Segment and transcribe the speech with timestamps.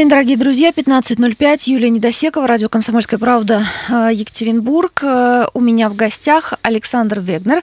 [0.00, 0.70] день, дорогие друзья.
[0.70, 1.64] 15.05.
[1.66, 5.02] Юлия Недосекова, радио «Комсомольская правда», э, Екатеринбург.
[5.02, 7.62] Э, у меня в гостях Александр Вегнер,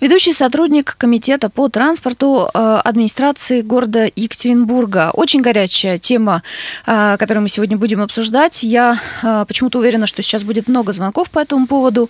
[0.00, 5.10] ведущий сотрудник Комитета по транспорту э, администрации города Екатеринбурга.
[5.12, 6.44] Очень горячая тема,
[6.84, 8.62] которую мы сегодня будем обсуждать.
[8.62, 9.00] Я
[9.48, 12.08] почему-то уверена, что сейчас будет много звонков по этому поводу.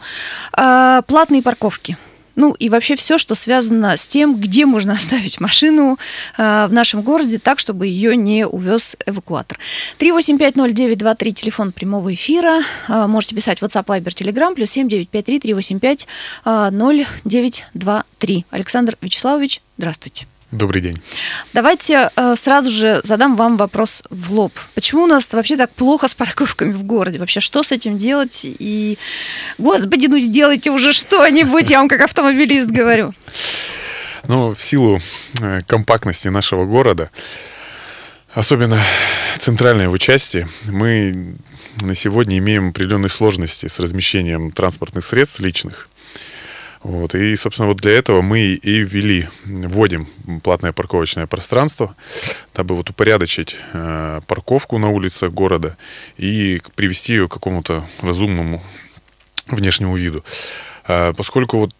[0.52, 1.96] Платные парковки.
[2.36, 5.98] Ну и вообще все, что связано с тем, где можно оставить машину
[6.38, 9.58] э, в нашем городе так, чтобы ее не увез эвакуатор.
[9.98, 12.62] 3850923, телефон прямого эфира.
[12.88, 16.06] Э, можете писать WhatsApp, Viber, Telegram, плюс 7953 385
[16.44, 18.46] э, 0923.
[18.50, 20.26] Александр Вячеславович, здравствуйте.
[20.52, 21.00] Добрый день.
[21.54, 24.52] Давайте э, сразу же задам вам вопрос в лоб.
[24.74, 27.18] Почему у нас вообще так плохо с парковками в городе?
[27.18, 28.40] Вообще, что с этим делать?
[28.44, 28.98] И,
[29.56, 33.14] господи, ну сделайте уже что-нибудь, я вам как автомобилист говорю.
[34.28, 35.00] Ну, в силу
[35.40, 37.10] э, компактности нашего города,
[38.34, 38.78] особенно
[39.38, 41.34] центральной его части, мы
[41.80, 45.88] на сегодня имеем определенные сложности с размещением транспортных средств личных.
[46.82, 47.14] Вот.
[47.14, 50.06] И, собственно, вот для этого мы и ввели, вводим
[50.42, 51.94] платное парковочное пространство,
[52.54, 55.76] дабы вот упорядочить э, парковку на улицах города
[56.16, 58.62] и привести ее к какому-то разумному
[59.46, 60.24] внешнему виду.
[60.88, 61.74] Э, поскольку вот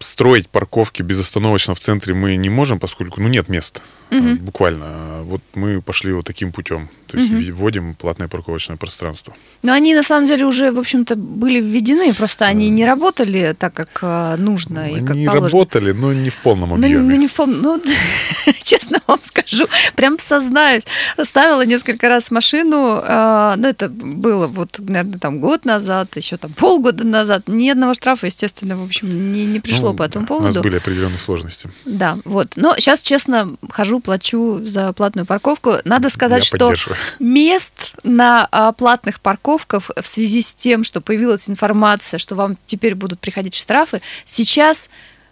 [0.00, 4.36] строить парковки безостановочно в центре мы не можем, поскольку ну, нет места угу.
[4.40, 5.22] буквально.
[5.24, 6.88] Вот мы пошли вот таким путем.
[7.06, 7.56] То есть угу.
[7.56, 9.34] вводим платное парковочное пространство.
[9.62, 13.72] Но они на самом деле уже, в общем-то, были введены, просто они не работали так,
[13.72, 15.48] как а, нужно они и как Они положено.
[15.48, 16.98] работали, но не в полном объеме.
[16.98, 17.82] Ну, ну не в полном, ну,
[18.62, 20.84] честно вам скажу, прям сознаюсь.
[21.22, 26.52] Ставила несколько раз машину, э, ну, это было вот, наверное, там год назад, еще там
[26.52, 27.44] полгода назад.
[27.46, 30.50] Ни одного штрафа, естественно, в общем, не, не пришло ну, по этому поводу.
[30.50, 31.70] У нас были определенные сложности.
[31.86, 32.52] Да, вот.
[32.56, 35.74] Но сейчас, честно, хожу плачу за платную парковку.
[35.84, 36.74] Надо сказать, Я что
[37.18, 42.94] мест на а, платных парковках в связи с тем, что появилась информация, что вам теперь
[42.94, 44.88] будут приходить штрафы, сейчас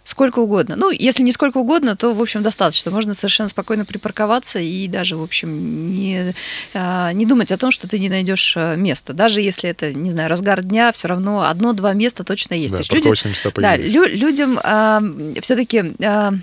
[0.07, 0.75] сколько угодно.
[0.77, 2.91] Ну, если не сколько угодно, то, в общем, достаточно.
[2.91, 6.33] Можно совершенно спокойно припарковаться и даже, в общем, не,
[6.73, 9.13] а, не думать о том, что ты не найдешь а, место.
[9.13, 12.71] Даже если это, не знаю, разгар дня, все равно одно-два места точно есть.
[12.71, 15.03] Да, то есть люди, места да, лю, людям а,
[15.41, 16.33] все-таки а,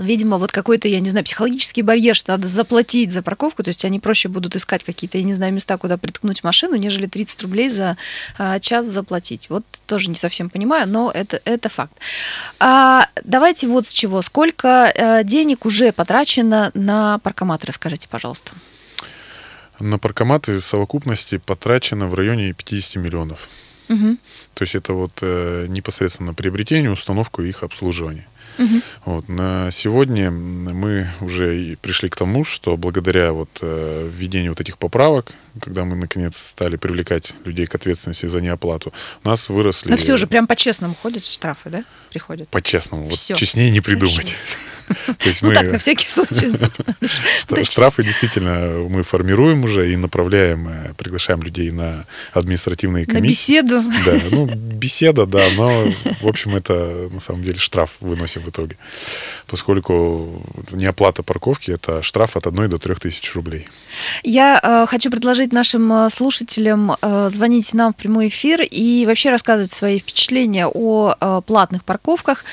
[0.00, 3.84] видимо, вот какой-то, я не знаю, психологический барьер, что надо заплатить за парковку, то есть
[3.84, 7.70] они проще будут искать какие-то, я не знаю, места, куда приткнуть машину, нежели 30 рублей
[7.70, 7.96] за
[8.38, 9.48] а, час заплатить.
[9.50, 11.92] Вот тоже не совсем понимаю, но это, это факт.
[12.58, 14.22] А, давайте вот с чего.
[14.22, 18.52] Сколько а, денег уже потрачено на паркоматы, расскажите, пожалуйста.
[19.80, 23.48] На паркоматы в совокупности потрачено в районе 50 миллионов.
[23.88, 24.16] Угу.
[24.54, 28.26] То есть это вот э, непосредственно приобретение, установку и их обслуживание.
[28.58, 28.80] Угу.
[29.04, 34.78] Вот, на сегодня мы уже пришли к тому, что благодаря вот, э, введению вот этих
[34.78, 38.92] поправок, когда мы наконец стали привлекать людей к ответственности за неоплату,
[39.24, 39.90] у нас выросли...
[39.90, 41.84] Но все же прям по-честному ходят штрафы, да?
[42.10, 42.48] Приходят.
[42.48, 43.04] По-честному.
[43.04, 44.36] Вот честнее не придумать.
[45.18, 45.54] То есть ну мы...
[45.54, 46.52] так, на всякий случай.
[47.64, 53.60] Штрафы действительно мы формируем уже и направляем, э, приглашаем людей на административные комиссии.
[53.60, 53.84] На беседу.
[54.04, 58.76] Да, ну, беседа, да, но, в общем, это на самом деле штраф выносим в итоге.
[59.46, 63.68] Поскольку неоплата парковки– это штраф от 1 до 3 тысяч рублей.
[64.22, 69.30] Я э, хочу предложить нашим э, слушателям э, звонить нам в прямой эфир и вообще
[69.30, 72.44] рассказывать свои впечатления о э, платных парковках.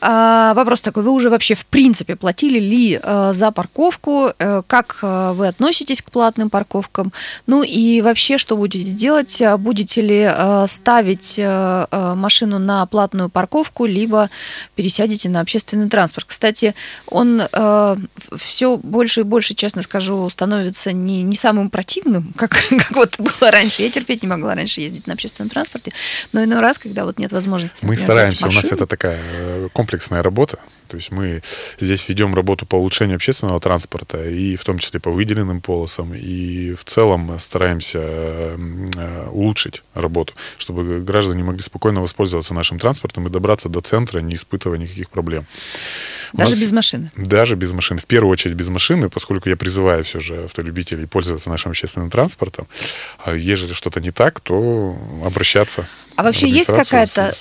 [0.00, 4.98] Э, вопрос такой, вы уже вообще в принципе платили ли э, за парковку, э, как
[5.00, 7.12] э, вы относитесь к платным парковкам,
[7.46, 10.28] ну и вообще что будете делать, будете ли
[10.66, 14.28] ставить машину на платную парковку, либо
[14.74, 16.26] пересядете на общественный транспорт.
[16.28, 16.74] Кстати,
[17.06, 17.42] он
[18.36, 23.50] все больше и больше, честно скажу, становится не, не самым противным, как, как вот было
[23.52, 23.82] раньше.
[23.82, 25.92] Я терпеть не могла раньше ездить на общественном транспорте,
[26.32, 27.84] но иной раз, когда вот нет возможности...
[27.84, 30.58] Мы стараемся, у нас это такая комплексная работа,
[30.88, 31.42] то есть мы
[31.80, 36.74] здесь ведем работу по улучшению общественного транспорта, и в том числе по выделенным полосам, и
[36.74, 43.68] в целом стараемся э, улучшить работу, чтобы граждане могли спокойно воспользоваться нашим транспортом и добраться
[43.68, 45.46] до центра, не испытывая никаких проблем.
[46.32, 47.10] Даже нас, без машины?
[47.16, 48.00] Даже без машины.
[48.00, 52.66] В первую очередь без машины, поскольку я призываю все же автолюбителей пользоваться нашим общественным транспортом.
[53.18, 55.88] А ежели что-то не так, то обращаться.
[56.16, 57.34] А вообще есть какая-то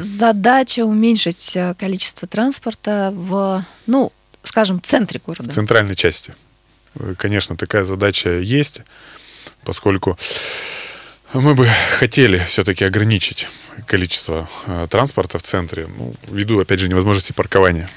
[0.00, 5.50] задача уменьшить э, количество транспорта в, ну, скажем, центре города?
[5.50, 6.34] В центральной части.
[7.16, 8.80] Конечно, такая задача есть,
[9.64, 10.18] поскольку
[11.32, 11.66] Мы бы
[11.96, 13.46] хотели все-таки ограничить
[13.86, 17.88] количество э, транспорта в центре, ну, ввиду, опять же, невозможности паркования.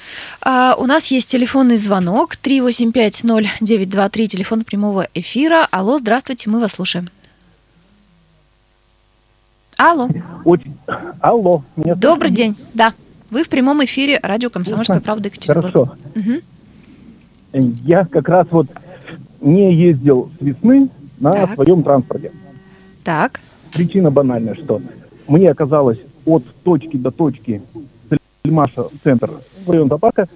[0.42, 5.68] А, у нас есть телефонный звонок 3850923, телефон прямого эфира.
[5.72, 7.10] Алло, здравствуйте, мы вас слушаем.
[9.78, 10.08] Алло.
[10.46, 10.78] Очень...
[11.20, 11.64] Алло.
[11.76, 12.36] Меня Добрый слышно?
[12.36, 12.56] день.
[12.76, 12.94] Да.
[13.32, 15.74] Вы в прямом эфире радио «Комсомольская правда» Екатеринбург.
[15.74, 15.98] Хорошо.
[16.16, 17.72] Угу.
[17.84, 18.68] Я как раз вот
[19.42, 20.90] не ездил с весны
[21.20, 21.56] на так.
[21.56, 22.32] своем транспорте.
[23.04, 23.40] Так.
[23.74, 24.82] Причина банальная, что
[25.28, 27.62] мне оказалось от точки до точки
[28.44, 29.32] Сельмаша центр
[29.66, 30.28] в район Табака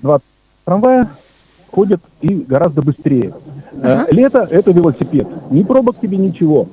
[0.00, 0.20] два
[0.64, 1.10] трамвая
[1.70, 3.34] ходят и гораздо быстрее.
[3.82, 4.06] Ага.
[4.10, 5.28] Лето– это велосипед.
[5.50, 6.68] Ни пробок тебе, ничего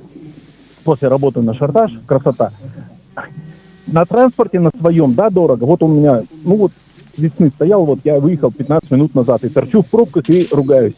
[0.84, 2.52] после работы на шартаж, красота.
[3.86, 5.64] На транспорте на своем, да, дорого.
[5.64, 6.72] Вот у меня, ну вот
[7.16, 10.94] весны стоял, вот я выехал 15 минут назад и торчу в пробках и ругаюсь.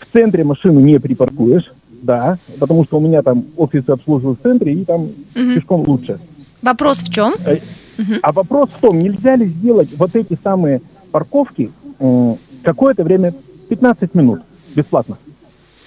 [0.00, 1.70] В центре машину не припаркуешь,
[2.02, 5.54] да, потому что у меня там офисы обслуживают в центре, и там угу.
[5.54, 6.18] пешком лучше.
[6.62, 7.34] Вопрос в чем?
[7.44, 8.12] А, угу.
[8.22, 13.34] а вопрос в том, нельзя ли сделать вот эти самые парковки э, какое-то время,
[13.68, 14.40] 15 минут,
[14.74, 15.18] бесплатно.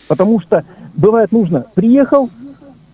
[0.07, 0.63] Потому что
[0.95, 2.29] бывает нужно, приехал,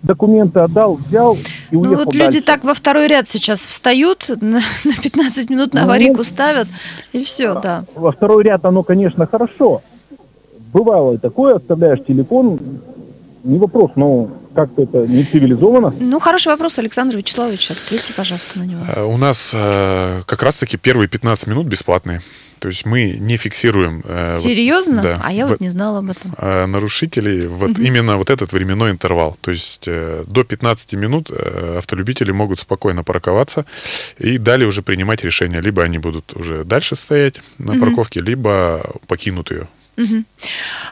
[0.04, 2.42] документы отдал, взял и ну, уехал вот люди дальше.
[2.42, 6.68] так во второй ряд сейчас встают, на, на 15 минут на ну, аварийку ставят,
[7.13, 7.81] и все, а, да.
[7.95, 9.81] Во второй ряд оно, конечно, хорошо.
[10.71, 12.60] Бывало и такое, оставляешь телефон,
[13.44, 15.94] не вопрос, но как-то это не цивилизованно.
[16.00, 18.81] Ну, хороший вопрос, Александр Вячеславович, ответьте, пожалуйста, на него.
[18.88, 22.21] Э, у нас э, как раз-таки первые 15 минут бесплатные.
[22.59, 24.03] То есть мы не фиксируем...
[24.06, 24.95] Э, Серьезно?
[24.97, 26.33] Вот, да, а я в, вот не знала об этом.
[26.38, 27.81] Э, нарушителей вот угу.
[27.81, 29.38] именно вот этот временной интервал.
[29.42, 33.65] То есть э, до 15 минут э, автолюбители могут спокойно парковаться
[34.18, 35.62] и далее уже принимать решение.
[35.62, 37.81] Либо они будут уже дальше стоять на угу.
[37.81, 39.68] парковке, либо покинут ее.
[40.00, 40.24] Угу.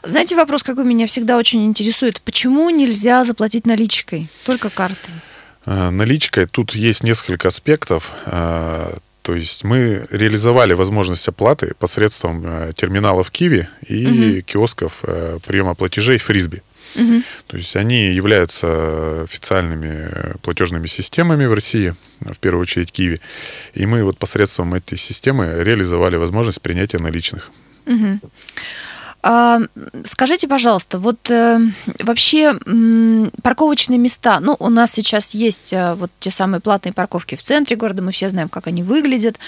[0.04, 2.20] Знаете, вопрос, какой меня всегда очень интересует.
[2.20, 5.14] Почему нельзя заплатить наличкой, только картой?
[5.64, 8.12] Э, наличкой тут есть несколько аспектов.
[8.26, 14.42] Э, то есть мы реализовали возможность оплаты посредством э, терминалов Киви и угу.
[14.42, 15.02] киосков
[15.46, 16.62] приема платежей Фрисби.
[16.94, 17.22] Угу.
[17.48, 23.18] То есть они являются официальными платежными системами в России, в первую очередь Киви.
[23.74, 27.50] И мы вот посредством этой системы реализовали возможность принятия наличных.
[27.88, 28.20] Угу.
[29.20, 29.60] А,
[30.04, 31.58] скажите, пожалуйста, вот э,
[31.98, 32.54] вообще
[33.42, 37.76] парковочные места, ну, у нас сейчас есть э, вот те самые платные парковки в центре
[37.76, 39.38] города, мы все знаем, как они выглядят.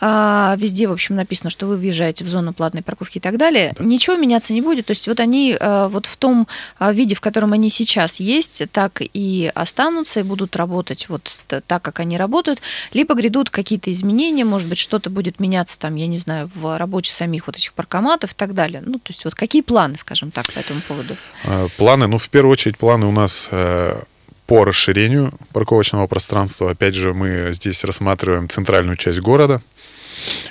[0.00, 3.74] А, везде, в общем, написано, что вы въезжаете в зону платной парковки и так далее.
[3.78, 3.84] Да.
[3.84, 4.86] Ничего меняться не будет.
[4.86, 6.48] То есть вот они э, вот в том
[6.80, 12.00] виде, в котором они сейчас есть, так и останутся и будут работать вот так, как
[12.00, 12.60] они работают.
[12.92, 17.12] Либо грядут какие-то изменения, может быть, что-то будет меняться там, я не знаю, в работе
[17.12, 18.82] самих вот этих паркоматов и так далее.
[18.84, 21.16] Ну, то есть есть вот какие планы, скажем так, по этому поводу?
[21.44, 24.00] А, планы, ну, в первую очередь, планы у нас э,
[24.46, 26.70] по расширению парковочного пространства.
[26.70, 29.60] Опять же, мы здесь рассматриваем центральную часть города,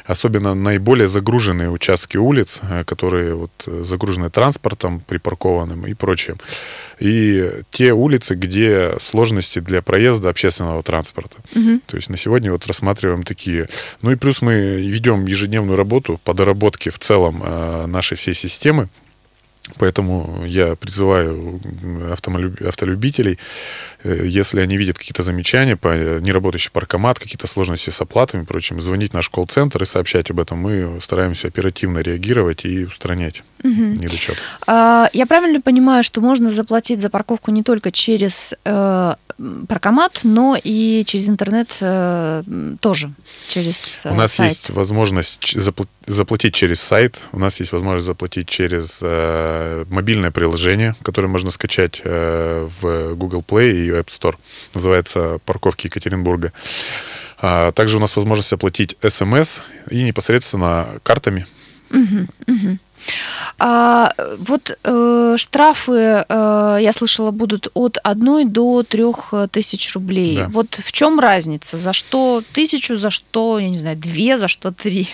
[0.05, 6.37] особенно наиболее загруженные участки улиц, э, которые вот загружены транспортом припаркованным и прочим.
[6.99, 11.37] И те улицы, где сложности для проезда общественного транспорта.
[11.55, 11.81] Угу.
[11.85, 13.69] То есть на сегодня вот рассматриваем такие.
[14.01, 18.89] Ну и плюс мы ведем ежедневную работу по доработке в целом э, нашей всей системы
[19.77, 21.59] Поэтому я призываю
[22.65, 23.37] автолюбителей,
[24.03, 28.81] э, если они видят какие-то замечания по неработающий паркомат, какие-то сложности с оплатами и прочим,
[28.81, 30.59] звонить в наш колл-центр и сообщать об этом.
[30.59, 33.71] Мы стараемся оперативно реагировать и устранять угу.
[33.71, 34.37] недочет.
[34.65, 39.15] А, я правильно понимаю, что можно заплатить за парковку не только через э,
[39.67, 42.43] паркомат, но и через интернет э,
[42.79, 43.11] тоже,
[43.47, 44.51] через У нас сайт.
[44.51, 45.55] есть возможность
[46.07, 49.01] заплатить через сайт, у нас есть возможность заплатить через
[49.89, 54.35] мобильное приложение, которое можно скачать э, в Google Play и App Store.
[54.73, 56.51] Называется «Парковки Екатеринбурга».
[57.39, 59.59] А также у нас возможность оплатить смс
[59.91, 61.45] и непосредственно картами.
[61.91, 62.77] Угу, угу.
[63.59, 70.37] А, вот э, штрафы, э, я слышала, будут от 1 до 3 тысяч рублей.
[70.37, 70.47] Да.
[70.49, 71.77] Вот в чем разница?
[71.77, 75.09] За что тысячу, за что, я не знаю, две, за что три?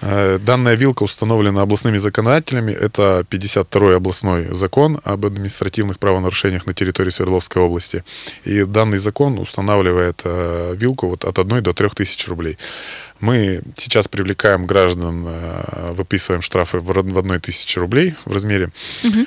[0.00, 2.72] Э, данная вилка установлена областными законодателями.
[2.72, 8.04] Это 52-й областной закон об административных правонарушениях на территории Свердловской области.
[8.44, 12.58] И данный закон устанавливает э, вилку вот от 1 до 3 тысяч рублей.
[13.20, 18.70] Мы сейчас привлекаем граждан, э, выписываем штрафы в одной тысячи рублей в размере.
[19.04, 19.26] Угу.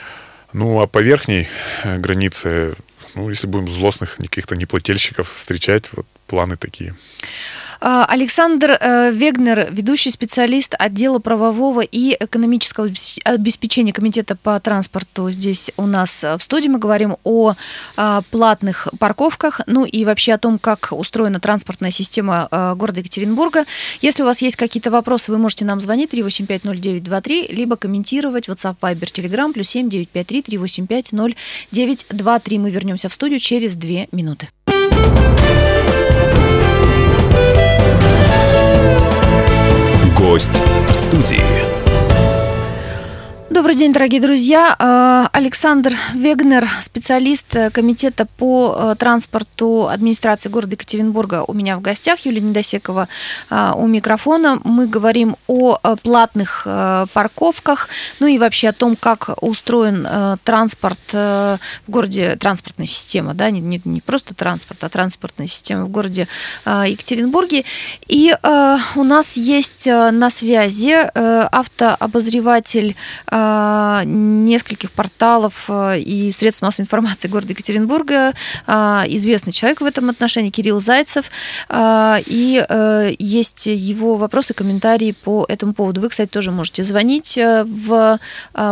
[0.54, 1.48] Ну, а по верхней
[1.84, 2.76] э, границе,
[3.16, 6.96] ну, если будем злостных каких-то неплательщиков встречать, вот планы такие.
[7.80, 12.90] Александр э, Вегнер, ведущий специалист отдела правового и экономического
[13.24, 16.68] обеспечения Комитета по транспорту здесь у нас в студии.
[16.68, 17.56] Мы говорим о
[18.32, 23.66] платных парковках, ну и вообще о том, как устроена транспортная система города Екатеринбурга.
[24.02, 29.12] Если у вас есть какие-то вопросы, вы можете нам звонить 3850923, либо комментировать WhatsApp, Viber,
[29.12, 31.12] Telegram, плюс 7953 385
[31.72, 32.60] 0923.
[32.60, 34.50] Мы вернемся в студию через две минуты.
[40.20, 40.52] Гость
[40.90, 41.69] в студии.
[43.60, 44.74] Добрый день, дорогие друзья.
[44.80, 51.82] А, Александр Вегнер, специалист э, Комитета по э, транспорту администрации города Екатеринбурга у меня в
[51.82, 52.20] гостях.
[52.22, 53.10] Юлия Недосекова
[53.50, 54.62] а, у микрофона.
[54.64, 56.66] Мы говорим о э, платных
[57.14, 57.90] парковках,
[58.22, 60.08] ну и вообще о том, как устроен
[60.46, 65.90] транспорт в городе, транспортная система, да, не, не, не просто транспорт, а транспортная система в
[65.90, 66.30] городе
[66.66, 67.66] Екатеринбурге.
[68.08, 68.34] И
[68.96, 72.96] у нас есть на связи автообозреватель
[73.28, 73.49] а,
[74.06, 78.34] нескольких порталов а, и средств массовой информации города Екатеринбурга.
[78.68, 81.30] А, известный человек в этом отношении, Кирилл Зайцев.
[81.72, 86.02] И э, есть его вопросы, комментарии по этому поводу.
[86.02, 88.20] Вы, кстати, тоже можете звонить э, в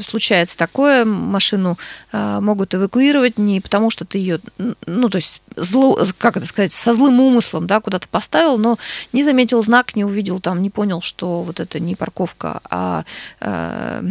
[0.05, 1.79] случается такое, машину
[2.13, 4.41] могут эвакуировать не потому, что ты ее,
[4.87, 8.79] ну, то есть зло, как это сказать, со злым умыслом, да, куда-то поставил, но
[9.13, 13.05] не заметил знак, не увидел там, не понял, что вот это не парковка, а
[13.41, 14.03] э,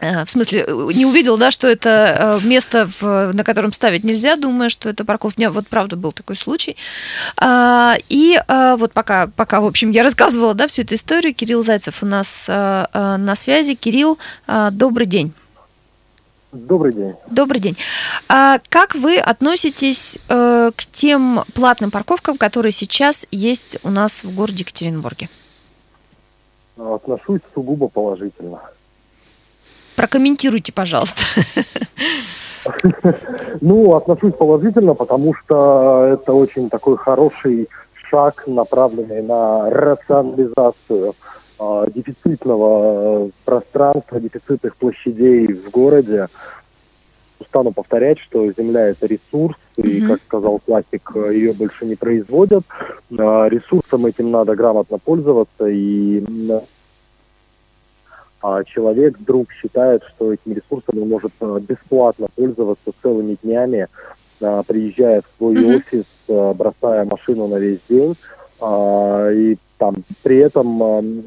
[0.00, 4.68] э в смысле, не увидел, да, что это э, место, на котором ставить нельзя, думая,
[4.68, 5.38] что это парковка.
[5.38, 6.76] У меня вот правда был такой случай.
[7.36, 11.62] А, и э, вот пока, пока, в общем, я рассказывала, да, всю эту историю, Кирилл
[11.62, 13.74] Зайцев у нас на связи.
[13.74, 14.18] Кирилл,
[14.72, 15.32] добрый день.
[16.52, 17.14] Добрый день.
[17.30, 17.78] Добрый день.
[18.28, 24.34] А как вы относитесь э, к тем платным парковкам, которые сейчас есть у нас в
[24.34, 25.30] городе Екатеринбурге?
[26.76, 28.60] Отношусь сугубо положительно.
[29.96, 31.22] Прокомментируйте, пожалуйста.
[33.60, 41.31] Ну, отношусь положительно, потому что это очень такой хороший шаг, направленный на рационализацию а,
[41.94, 46.28] дефицитного э, пространства, дефицитных площадей в городе.
[47.48, 49.88] Стану повторять, что земля это ресурс, mm-hmm.
[49.88, 52.64] и, как сказал классик, ее больше не производят.
[53.18, 56.24] А, ресурсом этим надо грамотно пользоваться, и
[58.44, 63.86] а человек вдруг считает, что этим ресурсом он может э, бесплатно пользоваться целыми днями,
[64.40, 65.76] приезжая в свой mm-hmm.
[65.76, 68.16] офис, бросая машину на весь день,
[68.60, 71.22] и там при этом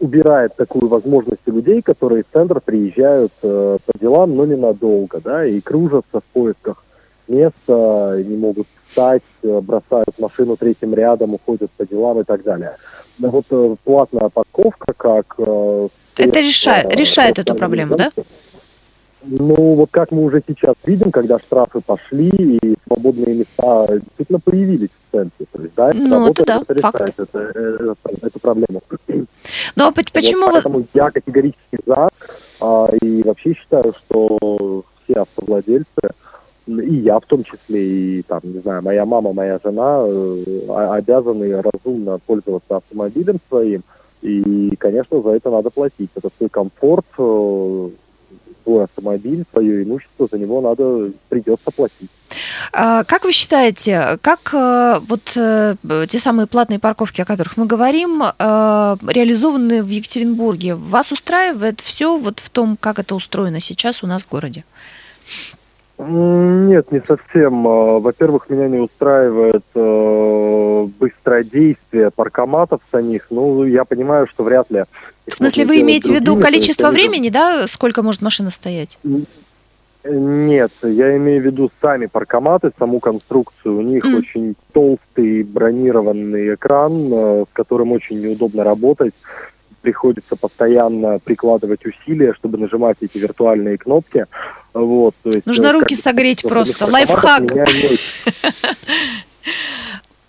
[0.00, 5.44] убирает такую возможность у людей, которые в центр приезжают э, по делам, но ненадолго, да,
[5.44, 6.84] и кружатся в поисках
[7.28, 12.76] места, не могут встать, э, бросают машину третьим рядом, уходят по делам и так далее.
[13.18, 15.34] Но вот э, платная парковка как...
[15.38, 18.10] Э, Это решает, э, решает эту проблему, да?
[19.26, 24.90] Ну, вот как мы уже сейчас видим, когда штрафы пошли и свободные места действительно появились
[24.90, 25.46] в центре.
[25.52, 27.00] То есть, да, ну, это да, это факт.
[27.18, 28.82] Это, это, эту проблему.
[29.76, 30.46] Но почему...
[30.46, 32.08] Вот, поэтому я категорически за,
[32.60, 36.10] а, и вообще считаю, что все автовладельцы,
[36.66, 41.60] и я в том числе, и там, не знаю, моя мама, моя жена э, обязаны
[41.60, 43.82] разумно пользоваться автомобилем своим,
[44.22, 46.08] и, конечно, за это надо платить.
[46.14, 47.88] Это свой комфорт, э,
[48.64, 52.10] свой автомобиль, свое имущество, за него надо, придется платить.
[52.72, 55.76] А, как вы считаете, как э, вот э,
[56.08, 60.74] те самые платные парковки, о которых мы говорим, э, реализованы в Екатеринбурге?
[60.74, 64.64] Вас устраивает все вот в том, как это устроено сейчас у нас в городе?
[65.96, 67.66] Нет, не совсем.
[67.68, 73.28] А, во-первых, меня не устраивает э, быстродействие паркоматов самих.
[73.30, 74.84] Ну, я понимаю, что вряд ли.
[75.26, 78.98] В смысле, вы имеете в виду количество времени, да, сколько может машина стоять?
[80.04, 83.78] Нет, я имею в виду сами паркоматы, саму конструкцию.
[83.78, 84.18] У них mm.
[84.18, 89.14] очень толстый бронированный экран, э, с которым очень неудобно работать.
[89.84, 94.24] Приходится постоянно прикладывать усилия, чтобы нажимать эти виртуальные кнопки.
[94.72, 96.86] Вот, то есть, Нужно э, руки согреть просто.
[96.86, 97.42] Лайфхак.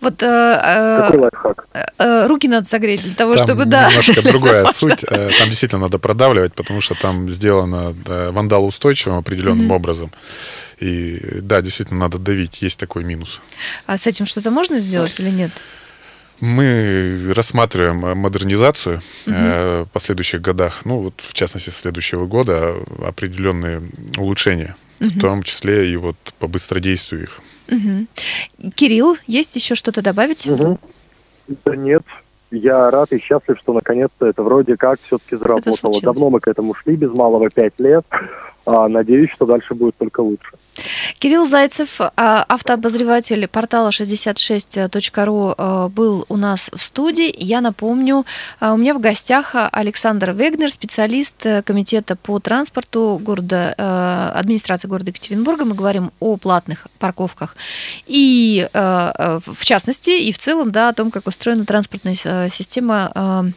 [0.01, 1.67] Вот э, Какой лайфхак?
[1.73, 3.89] э, э, руки надо согреть для того, Там чтобы, да.
[3.89, 5.03] немножко другая суть.
[5.07, 9.71] Э, Там действительно надо продавливать, потому что там сделано да, вандалоустойчивым определенным Мгм.
[9.75, 10.11] образом.
[10.79, 12.61] И да, действительно надо давить.
[12.61, 13.41] Есть такой минус.
[13.87, 15.51] А с этим что-то можно сделать или нет?
[16.41, 22.75] Мы рассматриваем э, модернизацию э, в последующих годах, ну вот в частности с следующего года
[23.01, 23.81] определенные
[24.17, 27.41] улучшения, в том числе и вот по быстродействию их.
[27.67, 28.07] Мгм.
[28.75, 30.45] Кирилл, есть еще что-то добавить?
[30.45, 30.77] Мгм.
[31.63, 32.03] Да нет,
[32.51, 36.01] я рад и счастлив, что наконец-то это вроде как все-таки заработало.
[36.01, 38.05] Давно мы к этому шли, без малого пять лет.
[38.65, 40.51] А, надеюсь, что дальше будет только лучше.
[41.19, 47.33] Кирилл Зайцев, а, автообозреватель портала 66.ru, э, был у нас в студии.
[47.37, 48.25] Я напомню,
[48.59, 54.87] а, у меня в гостях Александр Вегнер, специалист э, комитета по транспорту города, э, администрации
[54.87, 55.65] города Екатеринбурга.
[55.65, 57.55] Мы говорим о платных парковках
[58.05, 62.15] и, э, в частности, и в целом, да, о том, как устроена транспортная
[62.49, 63.53] система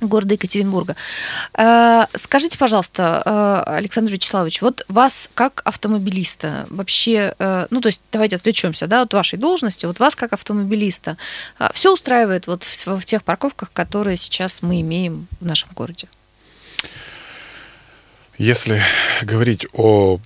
[0.00, 0.96] города Екатеринбурга.
[1.54, 8.02] Э, Скажите, пожалуйста, э, Александр Вячеславович, вот вас как автомобилиста вообще, э, ну то есть
[8.12, 11.16] давайте отвлечемся, да, от вашей должности, вот вас как автомобилиста,
[11.72, 16.08] все устраивает вот в, в тех парковках, которые сейчас мы имеем в нашем городе?
[18.38, 18.82] Если
[19.22, 20.20] говорить о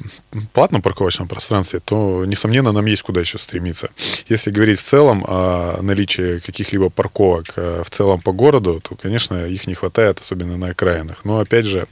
[0.53, 3.91] платном парковочном пространстве, то, несомненно, нам есть куда еще стремиться.
[4.29, 9.47] Если говорить в целом о наличии каких-либо парковок э, в целом по городу, то, конечно,
[9.47, 11.25] их не хватает, особенно на окраинах.
[11.25, 11.87] Но, опять же,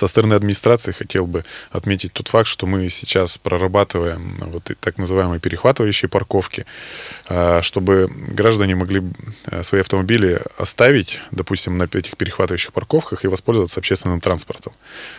[0.00, 4.96] со стороны администрации хотел бы отметить тот факт, что мы сейчас прорабатываем вот и так
[4.96, 6.64] называемые перехватывающие парковки,
[7.28, 9.02] а, чтобы граждане могли
[9.44, 14.72] э, свои автомобили оставить, допустим, на этих перехватывающих парковках и воспользоваться общественным транспортом.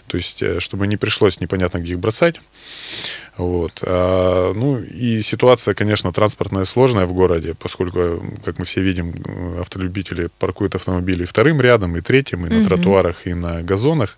[0.07, 2.41] То есть, э, чтобы не пришлось непонятно где их бросать.
[3.37, 3.83] Вот.
[3.83, 9.13] А, ну и ситуация, конечно, транспортная сложная в городе, поскольку, как мы все видим,
[9.59, 12.65] автолюбители паркуют автомобили вторым рядом, и третьим, и на Мгм.
[12.65, 14.17] тротуарах, и на газонах.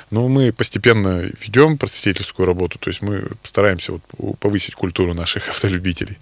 [0.11, 6.17] Но мы постепенно ведем просветительскую работу, то есть мы стараемся вот повысить культуру наших автолюбителей.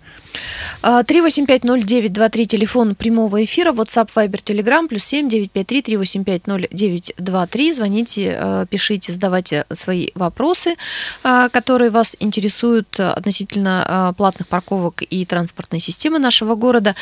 [0.81, 7.73] А, 3850923, телефон прямого эфира, WhatsApp, Viber, Telegram, плюс 7 953 3850923.
[7.73, 10.75] Звоните, э, пишите, задавайте свои вопросы,
[11.23, 16.95] а, которые вас интересуют относительно а, платных парковок и транспортной системы нашего города.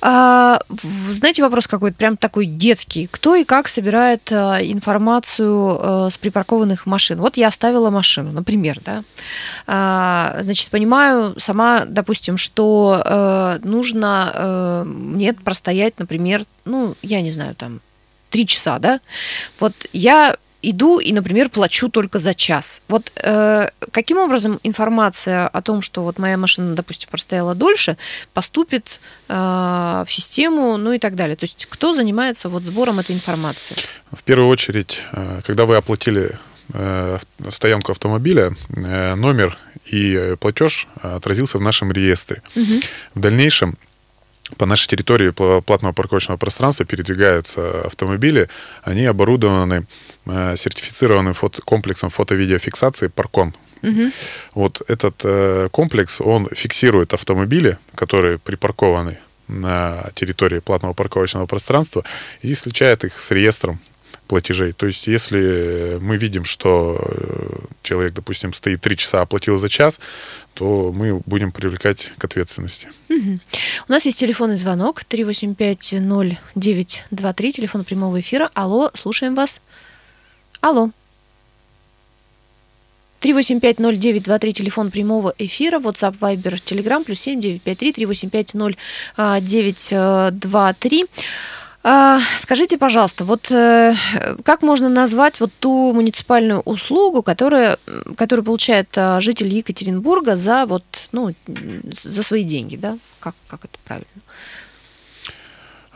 [0.00, 0.60] А,
[1.12, 3.08] Знаете, вопрос какой-то прям такой детский.
[3.10, 7.20] Кто и как собирает а, информацию с припаркованных машин?
[7.20, 9.04] Вот я оставила машину, например, да.
[9.66, 17.32] А, Значит, понимаю сама, допустим, что э, нужно э, мне простоять, например, ну, я не
[17.32, 17.80] знаю, там,
[18.30, 19.00] три часа, да.
[19.60, 20.36] Вот я
[20.70, 22.80] иду и, например, плачу только за час.
[22.88, 27.96] Вот э, каким образом информация о том, что вот моя машина, допустим, простояла дольше,
[28.32, 31.36] поступит э, в систему, ну и так далее.
[31.36, 33.76] То есть кто занимается вот сбором этой информации?
[34.12, 36.38] В первую очередь, э, когда вы оплатили
[36.72, 37.18] э,
[37.50, 42.42] стоянку автомобиля, э, номер и платеж отразился в нашем реестре.
[42.54, 42.80] Мгм.
[43.14, 43.76] В дальнейшем
[44.56, 48.48] по нашей территории пла- платного парковочного пространства передвигаются автомобили.
[48.82, 49.86] Они оборудованы
[50.26, 53.54] э, сертифицированным фото- комплексом фото-видеофиксации Паркон.
[53.82, 54.12] Мгм.
[54.54, 62.02] Вот этот э, комплекс, он фиксирует автомобили, которые припаркованы на территории платного парковочного пространства
[62.40, 63.78] и сличает их с реестром
[64.26, 64.72] платежей.
[64.72, 70.00] То есть, если мы видим, что э, человек, допустим, стоит три часа, оплатил за час,
[70.54, 72.88] то мы будем привлекать к ответственности.
[73.08, 73.40] Мгм.
[73.88, 78.50] У нас есть телефонный звонок 3850923, телефон прямого эфира.
[78.54, 79.60] Алло, слушаем вас.
[80.60, 80.90] Алло.
[83.20, 87.92] 3850923, телефон прямого эфира, WhatsApp, Viber, Telegram, плюс 7953
[89.16, 91.08] 3850923.
[91.86, 93.94] А, Скажите, пожалуйста, вот э,
[94.42, 97.78] как можно назвать вот ту муниципальную услугу, которая,
[98.16, 101.34] которую получает а, житель Екатеринбурга за вот, ну,
[101.92, 102.98] за свои деньги, да?
[103.20, 104.06] Как, как это правильно?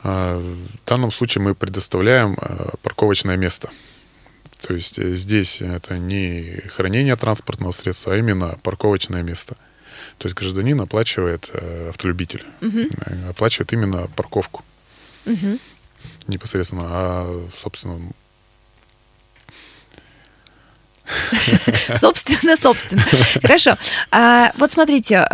[0.03, 2.37] А, В данном случае мы предоставляем
[2.83, 3.71] парковочное место.
[4.61, 9.57] То есть э, здесь это не хранение транспортного средства, а именно парковочное место.
[10.19, 14.65] То есть гражданин оплачивает, э, автолюбитель, э, оплачивает именно парковку
[15.25, 15.59] мгм.
[16.29, 17.99] Непосредственно, а, собственно,
[21.97, 23.03] Собственно, собственно.
[23.41, 23.77] Хорошо.
[24.11, 25.27] А, вот смотрите,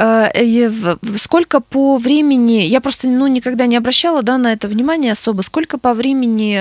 [1.17, 5.79] сколько по времени, я просто ну, никогда не обращала да, на это внимание особо, сколько
[5.79, 6.61] по времени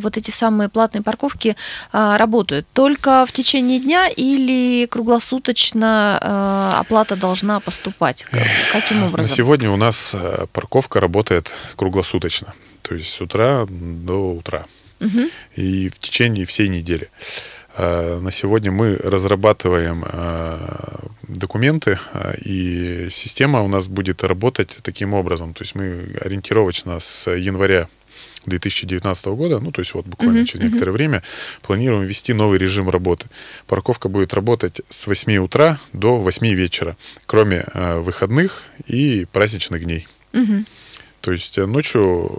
[0.00, 1.56] вот эти самые платные парковки
[1.92, 2.66] работают?
[2.72, 8.26] Только в течение дня или круглосуточно оплата должна поступать?
[8.72, 9.20] Каким образом?
[9.20, 10.12] На сегодня у нас
[10.52, 12.54] парковка работает круглосуточно.
[12.82, 14.66] То есть с утра до утра.
[15.00, 15.30] Угу.
[15.56, 17.08] И в течение всей недели.
[17.18, 25.14] А, на сегодня мы разрабатываем а, документы, а, и система у нас будет работать таким
[25.14, 25.54] образом.
[25.54, 27.88] То есть мы ориентировочно с января
[28.46, 30.94] 2019 года, ну, то есть вот буквально uh-huh, через некоторое uh-huh.
[30.94, 31.22] время,
[31.62, 33.26] планируем ввести новый режим работы.
[33.66, 40.06] Парковка будет работать с 8 утра до 8 вечера, кроме э, выходных и праздничных дней.
[40.32, 40.66] Uh-huh.
[41.20, 42.30] То есть э, ночью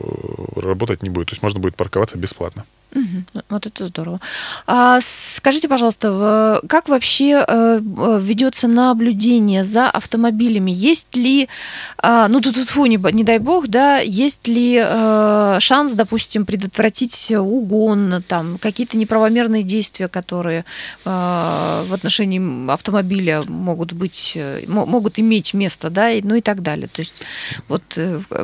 [0.55, 1.29] э, работать не будет.
[1.29, 2.65] То есть можно будет парковаться бесплатно.
[2.95, 3.43] Угу.
[3.49, 4.21] Вот это здорово.
[4.67, 10.71] А скажите, пожалуйста, как вообще э, ведется наблюдение за автомобилями?
[10.71, 11.49] Есть ли,
[11.97, 17.31] а, ну тут фу, не, не дай бог, да, есть ли э, шанс, допустим, предотвратить
[17.31, 20.63] угон, там какие-то неправомерные действия, которые
[21.03, 26.87] э, в отношении автомобиля могут быть, могут иметь место, да, ну и так далее.
[26.87, 27.21] То есть
[27.67, 27.83] вот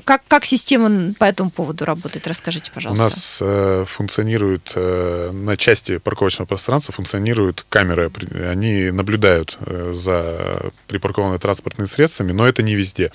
[0.03, 2.27] как как система по этому поводу работает?
[2.27, 3.05] Расскажите, пожалуйста.
[3.05, 8.11] У нас функционирует функционируют, э, на части парковочного пространства функционируют камеры.
[8.49, 13.11] Они наблюдают э, за припаркованными транспортными средствами, но это не везде.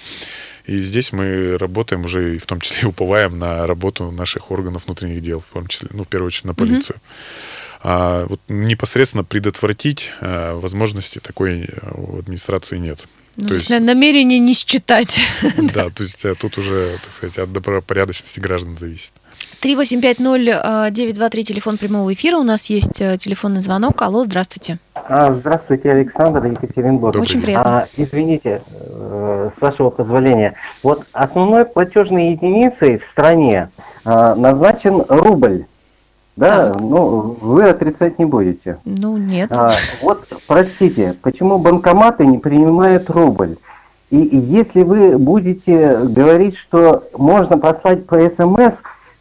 [0.66, 5.20] И здесь мы работаем уже, и в том числе уповаем на работу наших органов внутренних
[5.20, 6.96] дел, в том числе, ну, в первую очередь, на полицию.
[6.96, 7.80] Mm-hmm.
[7.82, 13.00] А вот непосредственно предотвратить а, возможности такой у администрации нет.
[13.36, 15.20] Ну, то есть намерение не считать.
[15.74, 19.12] Да, то есть тут уже, так сказать, от добропорядочности граждан зависит.
[19.62, 22.36] 3850923, телефон прямого эфира.
[22.36, 24.00] У нас есть э, телефонный звонок.
[24.02, 24.78] Алло, здравствуйте.
[24.94, 27.18] А, здравствуйте, Александр, Екатеринбург.
[27.20, 27.82] Очень приятно.
[27.82, 30.54] А, извините, э, с вашего позволения.
[30.82, 33.70] Вот основной платежной единицей в стране
[34.04, 35.64] а, назначен рубль.
[36.36, 36.80] Да, так.
[36.80, 38.78] ну вы отрицать не будете.
[38.84, 39.50] Ну нет.
[39.52, 39.72] А,
[40.02, 43.56] вот, простите, почему банкоматы не принимают рубль?
[44.10, 48.74] И, и если вы будете говорить, что можно послать по СМС,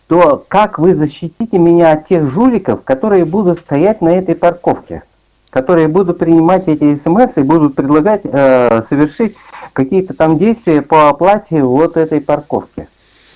[0.08, 5.04] то как вы защитите меня от тех жуликов, которые будут стоять на этой парковке,
[5.50, 9.36] которые будут принимать эти смс и будут предлагать э, совершить
[9.74, 12.88] какие-то там действия по оплате вот этой парковки?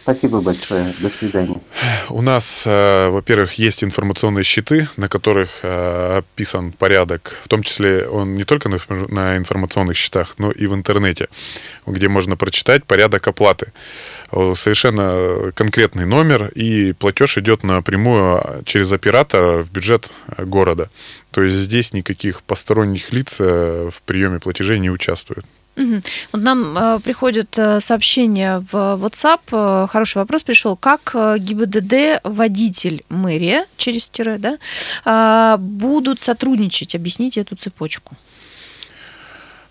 [0.09, 0.91] Спасибо большое.
[0.99, 1.61] До свидания.
[2.09, 7.35] У нас, э, во-первых, есть информационные щиты, на которых э, описан порядок.
[7.43, 11.27] В том числе он не только на, информационных щитах, но и в интернете,
[11.85, 13.71] где можно прочитать порядок оплаты.
[14.31, 20.89] Совершенно конкретный номер, и платеж идет напрямую через оператора в бюджет города.
[21.29, 25.45] То есть здесь никаких посторонних лиц э, в приеме платежей не участвуют.
[26.31, 32.21] Вот нам э, приходит э, сообщение в WhatsApp, э, хороший вопрос пришел, как э, ГИБДД
[32.23, 34.57] водитель мэрия через тире, да,
[35.05, 38.15] э, будут сотрудничать, объясните эту цепочку.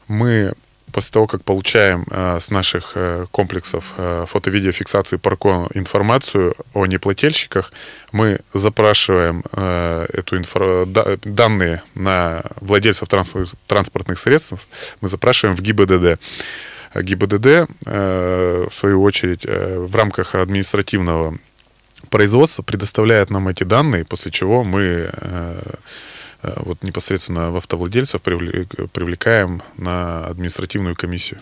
[0.09, 0.55] Мы
[0.93, 7.73] после того, как получаем э, с наших э, комплексов э, фото-видеофиксации паркон информацию о неплательщиках,
[8.13, 14.55] мы запрашиваем э, эту инфо, да, данные на владельцев транспорт, транспортных средств,
[15.01, 16.21] мы запрашиваем в ГИБДД.
[16.95, 17.47] ГИБДД,
[17.87, 21.37] э, в свою очередь, э, в рамках административного
[22.11, 25.61] производства предоставляет нам эти данные, после чего мы Э,
[26.43, 31.41] вот непосредственно в автовладельцев привлекаем на административную комиссию.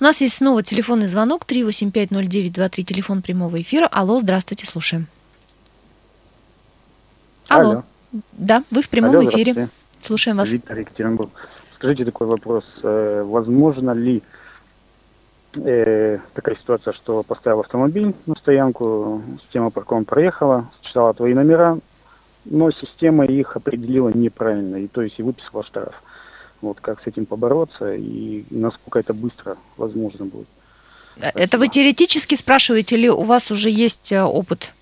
[0.00, 3.86] У нас есть снова телефонный звонок 3850923, телефон прямого эфира.
[3.86, 5.06] Алло, здравствуйте, слушаем.
[7.48, 7.70] Алло.
[7.70, 7.84] Алло.
[8.32, 9.68] Да, вы в прямом Алло, эфире.
[10.00, 10.50] Слушаем вас.
[10.50, 11.30] Виктор Екатеринбург.
[11.74, 12.64] Скажите такой вопрос.
[12.82, 14.22] Э, возможно ли
[15.54, 21.78] э, такая ситуация, что поставил автомобиль на стоянку, система парком проехала, считала твои номера,
[22.44, 26.02] но система их определила неправильно, и то есть и выписала штраф.
[26.60, 30.46] Вот как с этим побороться и насколько это быстро возможно будет.
[31.16, 31.40] Спасибо.
[31.40, 34.74] Это вы теоретически спрашиваете, или у вас уже есть э, опыт?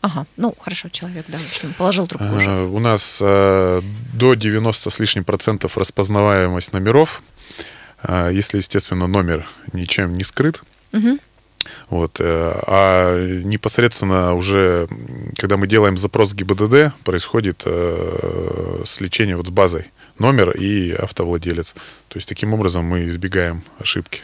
[0.00, 2.48] Ага, ну хорошо, человек, да, в общем, положил трубку уже.
[2.48, 3.82] А, у нас а,
[4.14, 7.22] до 90 с лишним процентов распознаваемость номеров,
[8.02, 10.62] а, если, естественно, номер ничем не скрыт.
[10.92, 11.18] Угу.
[11.90, 12.16] Вот.
[12.20, 14.88] Э, а непосредственно уже,
[15.36, 21.74] когда мы делаем запрос ГИБДД, происходит э, сличение вот с базой номер и автовладелец.
[22.08, 24.22] То есть таким образом мы избегаем ошибки.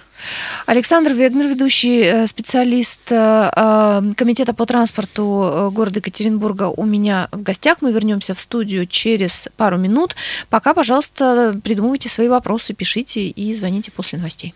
[0.66, 7.78] Александр Вегнер, ведущий э, специалист э, Комитета по транспорту города Екатеринбурга, у меня в гостях.
[7.80, 10.16] Мы вернемся в студию через пару минут.
[10.48, 14.54] Пока, пожалуйста, придумывайте свои вопросы, пишите и звоните после новостей.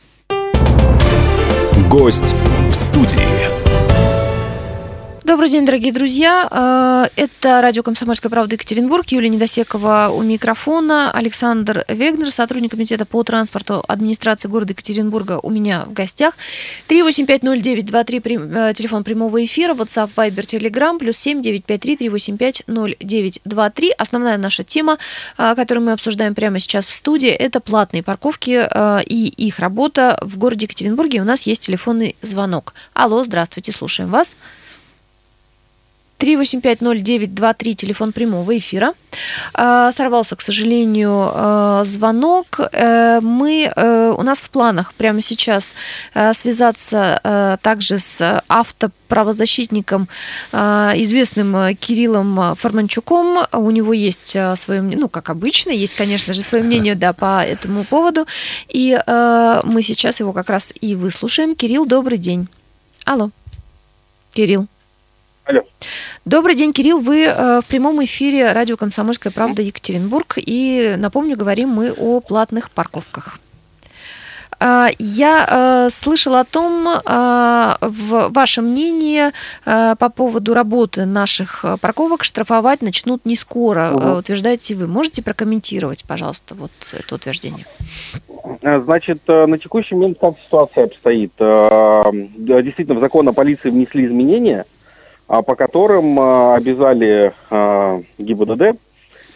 [1.89, 2.35] Гость
[2.69, 4.18] в студии.
[5.29, 6.49] Добрый день, дорогие друзья.
[6.51, 9.09] Э, это радио «Комсомольская правда» Екатеринбург.
[9.09, 11.13] Юлия Недосекова у микрофона.
[11.13, 16.33] Александр Вегнер, сотрудник комитета по транспорту администрации города Екатеринбурга у меня в гостях.
[16.89, 23.91] 3850923, э, телефон прямого эфира, WhatsApp, Viber, Telegram, плюс 7953-385-0923.
[23.99, 24.97] Основная наша тема,
[25.37, 28.67] э, которую мы обсуждаем прямо сейчас в студии, это платные парковки
[29.05, 31.21] и их работа в городе Екатеринбурге.
[31.21, 32.73] У нас есть телефонный звонок.
[32.95, 34.35] Алло, здравствуйте, слушаем вас.
[36.19, 38.95] 3850923, телефон прямого эфира.
[39.55, 42.61] А, сорвался, к сожалению, а, звонок.
[42.73, 45.75] Э, мы, э, у нас в планах прямо сейчас
[46.15, 50.09] э, связаться также с автоправозащитником,
[50.53, 53.47] известным Кириллом Форманчуком.
[53.53, 57.45] У него есть свое мнение, ну, как обычно, есть, конечно же, свое мнение да, по
[57.45, 58.27] этому поводу.
[58.69, 61.55] И мы сейчас его как раз и выслушаем.
[61.55, 62.49] Кирилл, добрый день.
[63.05, 63.31] Алло.
[64.33, 64.69] Кирилл.
[65.49, 65.63] Алло.
[66.27, 67.01] Добрый день, Кирилл.
[67.01, 70.35] Вы э, в прямом эфире радио «Комсомольская правда» Екатеринбург.
[70.37, 73.39] И, напомню, говорим мы о платных парковках.
[74.61, 79.33] Э, я э, слышала о том, в ваше мнение
[79.65, 84.19] по поводу работы наших парковок штрафовать начнут не скоро, угу.
[84.19, 84.87] утверждаете вы.
[84.87, 87.65] Можете прокомментировать, пожалуйста, вот это утверждение?
[88.61, 91.33] Значит, на текущий момент как ситуация обстоит?
[91.39, 94.67] Действительно, в закон о полиции внесли изменения–
[95.29, 98.79] по которым а, обязали а, ГИБДД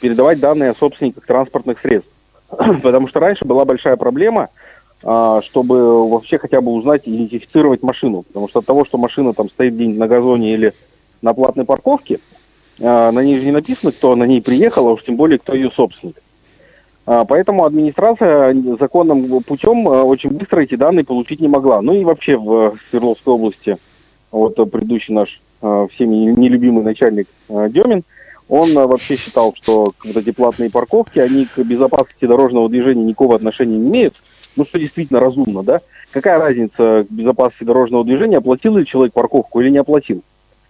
[0.01, 2.11] передавать данные о собственниках транспортных средств.
[2.83, 4.49] Потому что раньше была большая проблема,
[5.01, 8.23] чтобы вообще хотя бы узнать идентифицировать машину.
[8.23, 10.75] Потому что от того, что машина там стоит где-нибудь на газоне или
[11.23, 12.21] на платной парковке,
[12.79, 15.73] на ней же не написано, кто на ней приехал, а уж тем более, кто ее
[15.73, 16.15] собственник.
[17.05, 21.83] Поэтому администрация законным путем очень быстро эти данные получить не могла.
[21.83, 23.79] Ну и вообще в Свердловской области,
[24.31, 28.03] вот предыдущий наш Э, всеми нелюбимый начальник э, Демин,
[28.49, 33.37] он э, вообще считал, что вот эти платные парковки, они к безопасности дорожного движения никакого
[33.37, 34.15] отношения не имеют,
[34.57, 35.81] ну, что действительно разумно, да?
[36.11, 40.23] Какая разница к безопасности дорожного движения, оплатил ли человек парковку или не оплатил?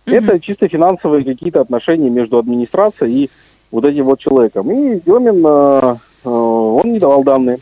[0.07, 0.15] Mm-hmm.
[0.15, 3.31] Это чисто финансовые какие-то отношения между администрацией и
[3.73, 4.71] вот этим вот человеком.
[4.71, 7.59] И Демин, э, э, он не давал данные.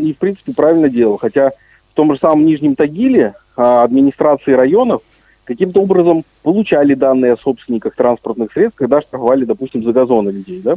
[0.00, 1.18] И, в принципе, правильно делал.
[1.18, 1.50] Хотя
[1.90, 5.02] в том же самом Нижнем Тагиле э, администрации районов
[5.44, 10.76] каким-то образом получали данные о собственниках транспортных средств, когда штрафовали, допустим, за газоны людей, да?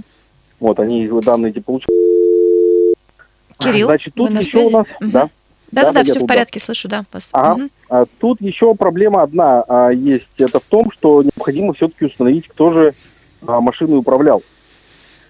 [0.60, 1.96] Вот, они их данные эти получали.
[3.60, 4.86] Кирилл, Значит, тут вы еще у нас...
[5.02, 5.12] Угу.
[5.12, 5.30] Да,
[5.72, 6.66] да, да, да, все в порядке, да.
[6.66, 7.06] слышу, да.
[7.12, 7.30] Вас.
[7.34, 7.62] Ага.
[7.62, 7.70] Угу.
[7.90, 10.28] А, тут еще проблема одна а, есть.
[10.38, 12.94] Это в том, что необходимо все-таки установить, кто же
[13.46, 14.44] а, машиной управлял.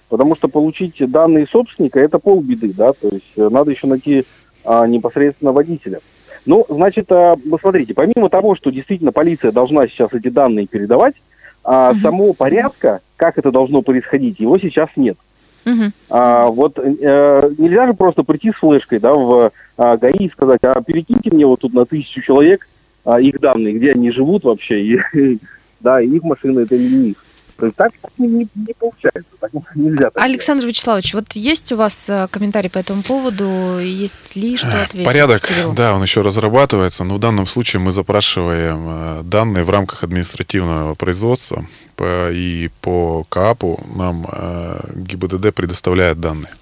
[0.10, 4.26] Потому что получить данные собственника– это полбеды, да, то есть э, надо еще найти
[4.64, 6.00] а, непосредственно водителя.
[6.48, 11.16] Ну, значит, а, смотрите, помимо того, что действительно полиция должна сейчас эти данные передавать,
[11.64, 12.00] а, угу.
[12.00, 15.18] самого порядка, как это должно происходить, его сейчас нет.
[15.66, 15.92] Угу.
[16.10, 20.64] А, вот а, нельзя же просто прийти с флешкой да, в а, ГАИ и сказать,
[20.64, 22.66] а перекиньте мне вот тут на тысячу человек
[23.04, 25.40] а, их данные, где они живут вообще, и,
[25.82, 27.26] да, их машины это не их.
[27.58, 30.12] То есть так не, не, не получается, так нельзя.
[30.12, 30.76] Так Александр делать.
[30.76, 33.80] Вячеславович, вот есть у вас э, комментарий по этому поводу?
[33.80, 35.06] Есть ли что ответить?
[35.06, 35.74] Порядок, Кирилл?
[35.74, 40.94] да, он еще разрабатывается, но в данном случае мы запрашиваем э, данные в рамках административного
[40.94, 41.66] производства
[42.00, 46.54] и по КАПу нам э, ГИБДД предоставляет данные.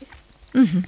[0.54, 0.84] Угу.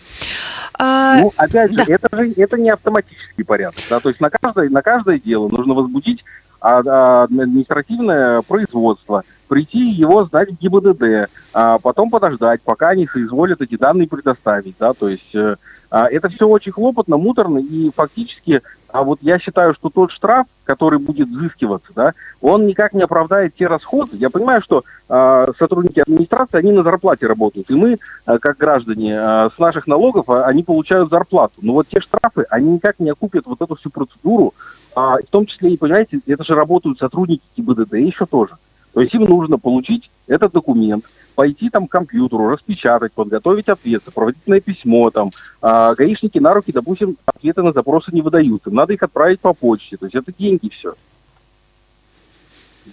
[0.80, 1.86] А, ну, опять же, да.
[1.86, 3.84] это же это не автоматический порядок.
[3.90, 4.00] Да?
[4.00, 6.24] То есть на каждое, на каждое дело нужно возбудить
[6.62, 13.62] а, а, административное производство– прийти его сдать в ГИБДД, а потом подождать, пока они соизволят
[13.62, 15.56] эти данные предоставить, да, то есть э,
[15.90, 20.48] а, это все очень хлопотно, муторно, и фактически, а вот я считаю, что тот штраф,
[20.66, 24.18] который будет взыскиваться, да, он никак не оправдает те расходы.
[24.18, 29.14] Я понимаю, что э, сотрудники администрации, они на зарплате работают, и мы, э, как граждане,
[29.14, 31.54] э, с наших налогов, э, они получают зарплату.
[31.62, 34.54] Но вот те штрафы, они никак не окупят вот эту всю процедуру,
[34.96, 38.56] э, в том числе, и, понимаете, это же работают сотрудники ГИБДД еще тоже.
[38.98, 41.06] То есть им нужно получить этот документ,
[41.36, 45.30] пойти там к компьютеру, распечатать, подготовить ответ, сопроводительное письмо там.
[45.62, 48.66] А гаишники на руки, допустим, ответы на запросы не выдают.
[48.66, 49.98] Им надо их отправить по почте.
[49.98, 50.96] То есть это деньги все.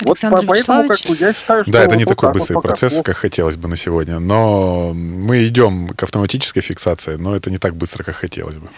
[0.00, 2.60] Александр вот поэтому как бы, я считаю, что Да, это не вот такой вот быстрый
[2.60, 4.18] процесс, как хотелось бы на сегодня.
[4.18, 8.68] Но мы идем к автоматической фиксации, но это не так быстро, как хотелось бы.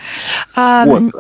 [0.55, 1.12] А, Вот.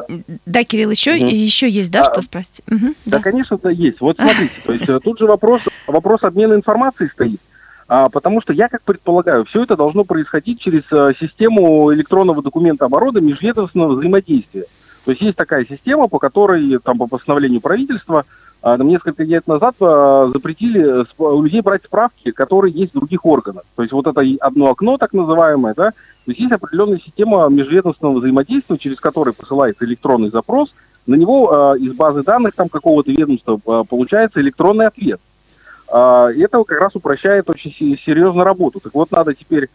[0.46, 1.28] да, Кирилл, еще, Мгм.
[1.28, 2.62] еще есть, да, А, что спросить?
[2.66, 3.22] Мгм, Да, да.
[3.22, 4.00] конечно, да, есть.
[4.00, 7.40] Вот смотрите, то есть э, тут же вопрос, вопрос обмена информацией стоит.
[7.88, 12.84] А, потому что я как предполагаю, все это должно происходить через э, систему электронного документа
[12.86, 14.64] оборота межведомственного взаимодействия.
[15.04, 18.24] То есть есть такая система, по которой там по постановлению правительства а,
[18.76, 23.24] там, несколько лет назад а, запретили с- у людей брать справки, которые есть в других
[23.24, 23.62] органах.
[23.76, 28.16] То есть вот это одно окно, так называемое, да, то есть есть определенная система межведомственного
[28.18, 30.74] взаимодействия, через которое посылается электронный запрос,
[31.06, 35.20] на него а, из базы данных там какого-то ведомства а, получается электронный ответ.
[35.88, 38.80] А, и это как раз упрощает очень се- серьезно работу.
[38.80, 39.68] Так вот, надо теперь, а,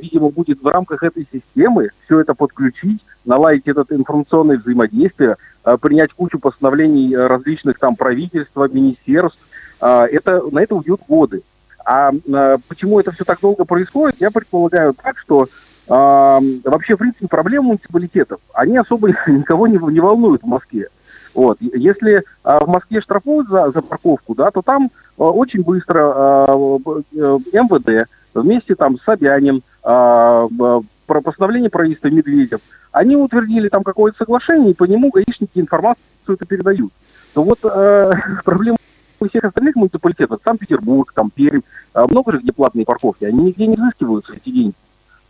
[0.00, 6.12] видимо, будет в рамках этой системы все это подключить, наладить это информационное взаимодействие, а, принять
[6.12, 9.38] кучу постановлений э, различных там правительства, министерств.
[9.80, 11.42] А, это, на это уйдет годы.
[11.84, 15.48] А, а, почему это все так долго происходит, я предполагаю так, что
[15.88, 20.88] а, вообще, в принципе, проблемы муниципалитетов, они особо никого не, не волнуют в Москве.
[21.34, 21.58] Вот.
[21.60, 26.78] Если а, в Москве штрафуют за, за парковку, да, то там а, очень быстро а,
[27.14, 32.60] э, МВД вместе там с Собянин, а, про постановление правительства Медведев,
[32.92, 36.92] они утвердили там какое-то соглашение, и по нему гаишники информацию это передают.
[37.34, 38.12] То вот э,
[38.44, 38.78] проблема
[39.20, 41.60] у всех остальных муниципалитетов, Санкт-Петербург, там Пермь,
[41.92, 44.74] а, много же где платные парковки, они нигде не взыскиваются эти деньги.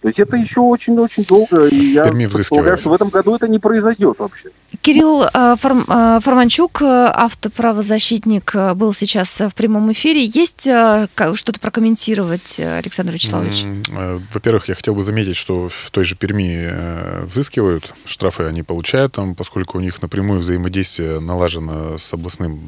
[0.01, 3.59] То есть это еще очень-очень долго, и я предполагаю, что в этом году это не
[3.59, 4.49] произойдет вообще.
[4.81, 10.25] Кирилл э, Форм- э, Форманчук, э, автоправозащитник, был сейчас в прямом эфире.
[10.25, 13.65] Есть что-то прокомментировать, Александр Вячеславович?
[14.33, 19.35] Во-первых, я хотел бы заметить, что в той же Перми взыскивают, штрафы они получают там,
[19.35, 22.59] поскольку у них напрямую взаимодействие налажено с областным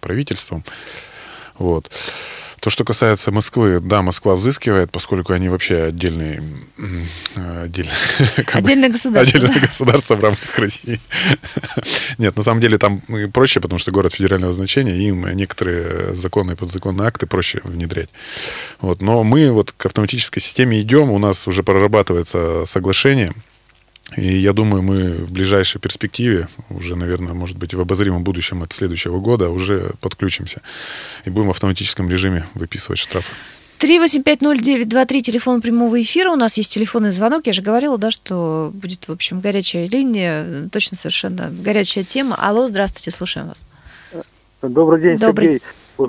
[0.00, 0.64] правительством.
[1.58, 1.90] Вот.
[2.62, 6.36] То, что касается Москвы, да, Москва взыскивает, поскольку они вообще отдельный,
[6.78, 7.90] м, э, отдельный,
[8.36, 9.38] как бы, Отдельное государство.
[9.38, 9.66] Отдельное да?
[9.66, 11.00] государство в рамках России.
[12.18, 16.54] Нет, на самом деле там э, проще, потому что город федерального значения, им некоторые законные
[16.54, 18.10] и подзаконные акты проще внедрять.
[18.80, 19.02] Вот.
[19.02, 23.32] Но мы вот к автоматической системе идем, у нас уже прорабатывается соглашение,
[24.16, 28.72] и я думаю, мы в ближайшей перспективе, уже, наверное, может быть, в обозримом будущем от
[28.72, 30.60] следующего года уже подключимся
[31.24, 33.32] и будем в автоматическом режиме выписывать штрафы.
[33.82, 36.30] 3850923, телефон прямого эфира.
[36.30, 37.46] У нас есть телефонный звонок.
[37.46, 40.68] Я же говорила, да, что будет, в общем, горячая линия.
[40.70, 42.36] Точно совершенно горячая тема.
[42.36, 43.64] Алло, здравствуйте, слушаем вас.
[44.62, 45.46] Добрый день, Добрый.
[45.46, 45.62] Сергей.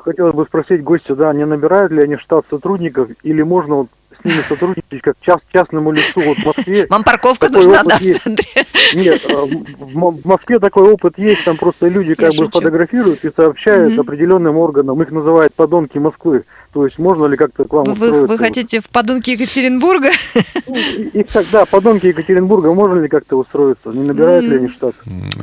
[0.03, 3.87] Хотелось бы спросить гостя, да, не набирают ли они штат сотрудников, или можно вот
[4.21, 6.87] с ними сотрудничать как част, частному лицу вот в Москве?
[6.89, 8.21] Вам парковка нужна, да, в есть.
[8.21, 8.65] центре?
[8.93, 12.51] Нет, в Мо- в Москве такой опыт есть, там просто люди как бы шучу.
[12.51, 14.01] фотографируют и сообщают Мгм.
[14.01, 16.43] определенным органам, их называют подонки Москвы.
[16.73, 18.27] То есть можно ли как-то к вам Вы, вы- устроиться?
[18.33, 20.09] вы хотите в подунке Екатеринбурга?
[20.65, 23.89] Ну, и- Их так, да, подонки Екатеринбурга, можно ли как-то устроиться?
[23.89, 24.95] Не набирают ли они штат?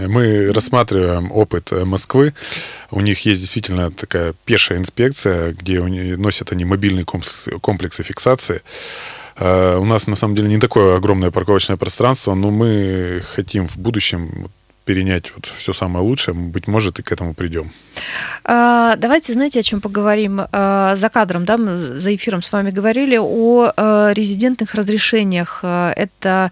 [0.08, 2.32] Мы рассматриваем опыт э, Москвы.
[2.90, 8.62] У них есть действительно такая пешая инспекция, где носят они мобильные комплексы, комплексы фиксации.
[9.36, 13.76] Э, У нас на самом деле не такое огромное парковочное пространство, но мы хотим в
[13.76, 14.50] будущем
[14.94, 17.70] перенять вот все самое лучшее, быть может, и к этому придем.
[18.42, 22.70] А, Давайте, знаете, о чем поговорим А, за кадром, да, мы за эфиром с вами
[22.72, 25.60] говорили о э, резидентных разрешениях.
[25.62, 26.50] А, Это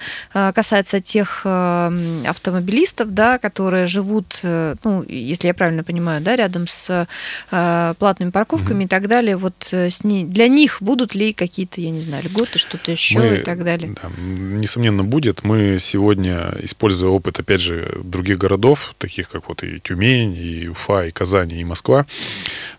[0.54, 7.08] касается тех автомобилистов, да, которые живут, э, ну, если я правильно понимаю, да, рядом с
[7.50, 9.36] платными парковками и так далее.
[9.36, 13.18] Вот э, с ней, для них будут ли какие-то, я не знаю, льготы, что-то еще
[13.18, 13.94] Мы- и так далее?
[14.00, 15.42] да, несомненно, будет.
[15.44, 21.02] Мы сегодня, используя опыт, опять же, других городов, таких как вот и Тюмень, и Уфа,
[21.06, 22.06] и Казань, и Москва,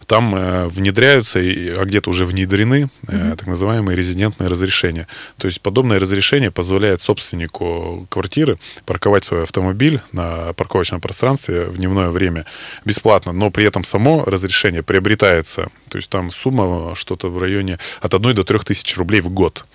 [0.08, 5.08] там э, внедряются, и- а где-то уже внедрены э, так называемые резидентные разрешения.
[5.38, 12.10] То есть подобное разрешение позволяет собственнику квартиры парковать свой автомобиль на парковочном пространстве в дневное
[12.10, 12.46] время
[12.86, 15.70] бесплатно, но при этом само разрешение приобретается.
[15.90, 19.66] То есть там сумма что-то в районе от 1 до 3 тысяч рублей в год.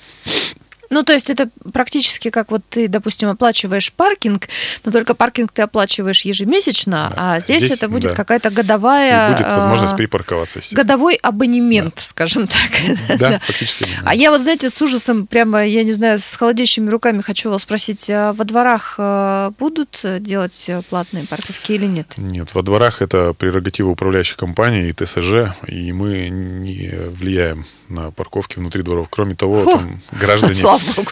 [0.91, 4.49] Ну, то есть это практически как вот ты, допустим, оплачиваешь паркинг,
[4.85, 7.37] но только паркинг ты оплачиваешь ежемесячно, Да.
[7.37, 8.17] а здесь, Здесь, это будет да.
[8.17, 9.31] какая-то годовая...
[9.31, 10.59] И будет возможность а, припарковаться.
[10.59, 10.83] естественно.
[10.83, 12.71] Годовой абонемент, скажем так.
[13.19, 13.85] Да, фактически.
[13.85, 14.03] да.
[14.05, 17.63] А я вот, знаете, с ужасом, прямо, я не знаю, с холодеющими руками хочу вас
[17.63, 22.13] спросить, а во дворах э, будут делать платные парковки или нет?
[22.17, 28.61] Нет, во дворах это прерогатива управляющей компании и ТСЖ, и мы не влияем на парковке
[28.61, 29.09] внутри дворов.
[29.11, 30.55] Кроме того, там граждане,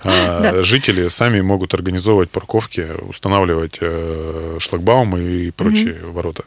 [0.04, 0.62] а, Да.
[0.62, 6.44] жители сами могут организовывать парковки, устанавливать э, шлагбаумы и прочие ворота.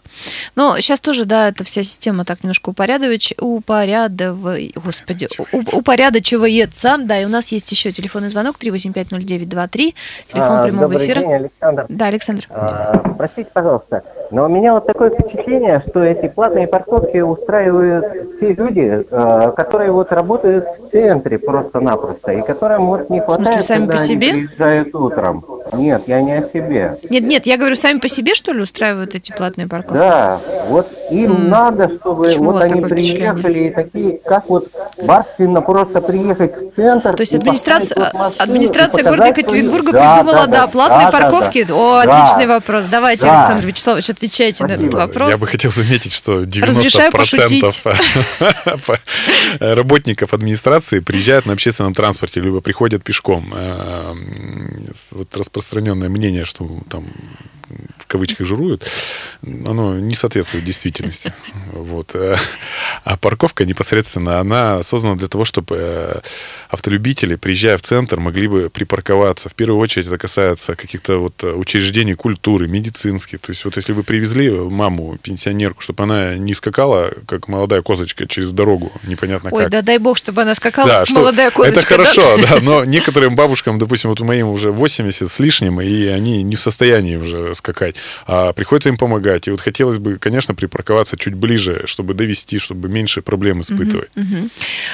[0.56, 5.28] Но сейчас тоже, да, эта вся система так немножко упорядович, упорядовай, господи,
[5.74, 6.98] упорядочивается.
[7.00, 9.94] Да, и у нас есть еще телефонный звонок 3850923,
[10.32, 11.20] телефон А, прямого добрый эфира.
[11.20, 11.86] день, Александр.
[11.90, 12.46] Да, Александр.
[12.50, 18.54] А, простите, пожалуйста, но у меня вот такое впечатление, что эти платные парковки устраивают те
[18.54, 23.80] люди, э, которые вот работают в центре просто-напросто, и которым вот не смысле, хватает, сами
[23.86, 24.32] когда по они себе?
[24.32, 25.46] приезжают утром.
[25.74, 26.98] Нет, я не о себе.
[27.10, 29.98] Нет, нет, я говорю, сами по себе, что ли, устраивают эти платные парковки?
[29.98, 30.40] Да,
[30.70, 31.50] вот им М.
[31.50, 34.70] надо, чтобы Почему вот они приехали и такие, как вот
[35.04, 37.14] барственно просто приехать в центр.
[37.14, 41.00] То есть администрация, машину администрация и города Екатеринбурга свою- Да, придумала, да, да, да, платные
[41.00, 41.64] да, да, парковки.
[41.64, 41.74] да.
[41.76, 42.24] О, Да.
[42.24, 42.86] отличный вопрос.
[42.90, 43.40] Давайте, Да.
[43.40, 45.00] Александр Вячеславович, отвечайте на этот Спасибо.
[45.00, 45.30] вопрос.
[45.32, 47.84] Я бы хотел заметить, что 90% Разрешаю пошутить.
[50.06, 53.54] работников администрации приезжают на общественном транспорте, либо приходят пешком.
[53.56, 54.14] Э,
[55.12, 57.06] Вот распространенное мнение, что там
[57.98, 58.84] в кавычках жируют,
[59.44, 61.34] оно не соответствует действительности.
[61.72, 62.16] Вот.
[63.04, 66.20] А парковка непосредственно, она создана для того, чтобы э,
[66.70, 69.50] автолюбители, приезжая в центр, могли бы припарковаться.
[69.50, 73.40] В первую очередь это касается каких-то вот учреждений культуры, медицинских.
[73.40, 78.26] То есть вот если вы привезли маму, пенсионерку, чтобы она не скакала, как молодая козочка,
[78.28, 79.72] через дорогу, непонятно Ой, как.
[79.72, 81.80] да дай бог, чтобы она скакала, Да, как что- молодая козочка.
[81.80, 82.60] Это хорошо, да?
[82.62, 86.62] но некоторым бабушкам, допустим, вот у моим уже 80 с лишним, и они не в
[86.62, 87.96] состоянии уже скакать,
[88.28, 89.48] а приходится им помогать.
[89.48, 94.10] И вот хотелось бы, конечно, припарковаться чуть ближе, чтобы довести, чтобы меньше проблем испытывать.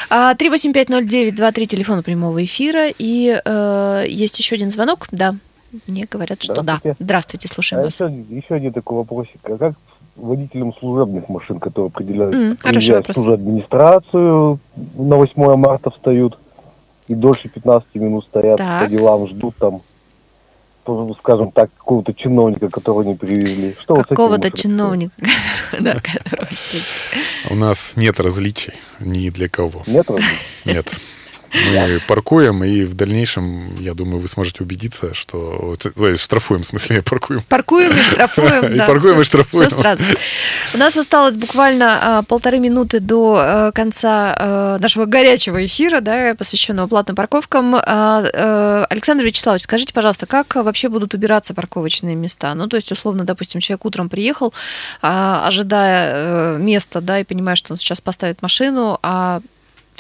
[0.10, 2.88] А, 3850923, телефон прямого эфира.
[2.98, 5.08] И э, есть еще один звонок.
[5.12, 5.36] Да,
[5.88, 6.80] мне говорят, что да.
[6.82, 6.96] Здравствуйте.
[7.00, 7.94] Здравствуйте, слушаем А вас.
[7.96, 9.38] еще, еще один такой вопросик.
[9.44, 9.74] А как
[10.16, 14.60] водителям служебных машин, которые определяют, М, хороший в администрацию,
[14.96, 16.38] на 8 марта встают
[17.08, 18.84] и дольше 15 минут стоят Так.
[18.86, 19.82] по делам, ждут там,
[21.20, 23.76] скажем так, какого-то чиновника, которого не привезли.
[23.82, 25.14] Что вот Какого-то можно чиновника.
[25.80, 26.48] да, которого-
[27.50, 29.84] У нас нет различий ни для кого.
[29.88, 30.26] Нет разве?
[30.66, 30.92] Нет.
[31.54, 35.76] Мы паркуем, и в дальнейшем, я думаю, вы сможете убедиться, что...
[35.98, 37.42] Ой, штрафуем, в смысле, паркуем.
[37.50, 38.66] Паркуем и штрафуем.
[38.74, 39.70] И да, паркуем, всё- и штрафуем.
[39.70, 40.04] всё сразу.
[40.74, 46.36] У нас осталось буквально а, полторы минуты до э, конца э, нашего горячего эфира, да,
[46.36, 47.76] посвященного платным парковкам.
[47.76, 52.54] А, э, Александр Вячеславович, скажите, пожалуйста, как вообще будут убираться парковочные места?
[52.56, 54.54] Ну, то есть, условно, допустим, человек утром приехал,
[55.02, 59.42] а, ожидая места, да, и понимая, что он сейчас поставит машину, а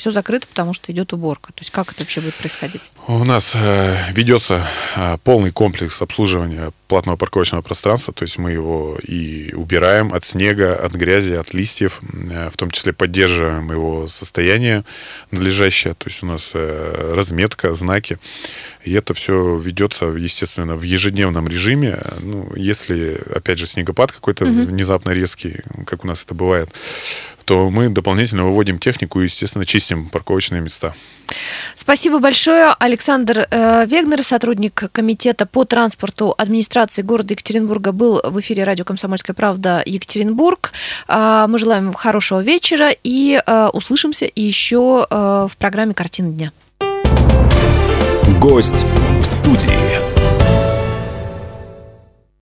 [0.01, 1.53] все закрыто, потому что идет уборка.
[1.53, 2.81] То есть как это вообще будет происходить?
[3.07, 8.97] У нас э, ведется э, полный комплекс обслуживания платного парковочного пространства, то есть мы его
[9.01, 14.85] и убираем от снега, от грязи, от листьев, э, в том числе поддерживаем его состояние
[15.29, 18.17] надлежащее, то есть у нас разметка, знаки,
[18.83, 21.99] и это все ведется, естественно, в ежедневном режиме.
[22.21, 24.65] Ну, если, опять же, снегопад какой-то Мгм.
[24.65, 26.69] внезапно резкий, как у нас это бывает,
[27.45, 30.93] то мы дополнительно выводим технику и, естественно, чистим парковочные места.
[31.75, 32.75] Спасибо большое.
[32.79, 39.33] Александр э, Вегнер, сотрудник комитета по транспорту администрации города Екатеринбурга, был в эфире радио «Комсомольская
[39.33, 40.73] правда» Екатеринбург.
[41.07, 46.51] А, Мы желаем вам хорошего вечера и э, услышимся еще э, в программе «Картина дня».
[48.39, 48.85] Гость
[49.19, 50.40] в студии.